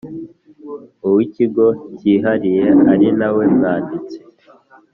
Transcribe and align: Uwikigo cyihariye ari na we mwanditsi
Uwikigo 1.07 1.65
cyihariye 1.97 2.63
ari 2.93 3.07
na 3.19 3.27
we 3.35 3.43
mwanditsi 3.55 4.17